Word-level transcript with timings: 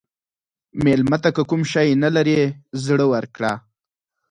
مېلمه 0.83 1.17
ته 1.23 1.29
که 1.35 1.43
کوم 1.49 1.61
شی 1.71 1.89
نه 2.03 2.09
لرې، 2.15 2.41
زړه 2.85 3.05
ورکړه. 3.13 3.51